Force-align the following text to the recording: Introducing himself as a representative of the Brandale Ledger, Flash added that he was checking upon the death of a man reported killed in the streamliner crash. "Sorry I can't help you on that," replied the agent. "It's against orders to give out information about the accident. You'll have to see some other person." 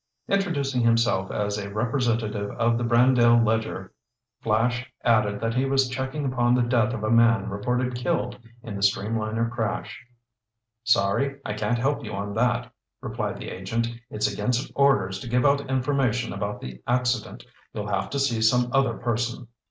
Introducing 0.27 0.81
himself 0.81 1.29
as 1.29 1.59
a 1.59 1.71
representative 1.71 2.49
of 2.57 2.79
the 2.79 2.83
Brandale 2.83 3.37
Ledger, 3.45 3.93
Flash 4.41 4.91
added 5.03 5.39
that 5.41 5.53
he 5.53 5.65
was 5.65 5.89
checking 5.89 6.25
upon 6.25 6.55
the 6.55 6.63
death 6.63 6.91
of 6.95 7.03
a 7.03 7.11
man 7.11 7.49
reported 7.51 7.93
killed 7.93 8.39
in 8.63 8.73
the 8.73 8.81
streamliner 8.81 9.47
crash. 9.51 10.03
"Sorry 10.83 11.39
I 11.45 11.53
can't 11.53 11.77
help 11.77 12.03
you 12.03 12.13
on 12.13 12.33
that," 12.33 12.71
replied 12.99 13.37
the 13.37 13.51
agent. 13.51 13.89
"It's 14.09 14.25
against 14.25 14.71
orders 14.73 15.19
to 15.19 15.29
give 15.29 15.45
out 15.45 15.69
information 15.69 16.33
about 16.33 16.61
the 16.61 16.81
accident. 16.87 17.45
You'll 17.71 17.85
have 17.87 18.09
to 18.09 18.19
see 18.19 18.41
some 18.41 18.71
other 18.73 18.97
person." 18.97 19.49